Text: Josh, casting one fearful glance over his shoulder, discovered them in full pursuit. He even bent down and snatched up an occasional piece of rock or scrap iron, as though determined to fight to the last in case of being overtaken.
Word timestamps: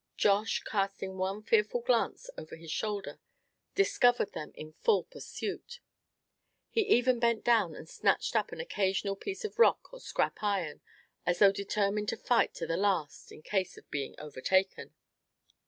Josh, 0.17 0.63
casting 0.63 1.15
one 1.19 1.43
fearful 1.43 1.81
glance 1.81 2.27
over 2.35 2.55
his 2.55 2.71
shoulder, 2.71 3.19
discovered 3.75 4.31
them 4.33 4.51
in 4.55 4.73
full 4.81 5.03
pursuit. 5.03 5.79
He 6.71 6.81
even 6.81 7.19
bent 7.19 7.43
down 7.43 7.75
and 7.75 7.87
snatched 7.87 8.35
up 8.35 8.51
an 8.51 8.59
occasional 8.59 9.15
piece 9.15 9.45
of 9.45 9.59
rock 9.59 9.93
or 9.93 9.99
scrap 9.99 10.39
iron, 10.41 10.81
as 11.23 11.37
though 11.37 11.51
determined 11.51 12.09
to 12.09 12.17
fight 12.17 12.55
to 12.55 12.65
the 12.65 12.77
last 12.77 13.31
in 13.31 13.43
case 13.43 13.77
of 13.77 13.91
being 13.91 14.15
overtaken. 14.17 14.95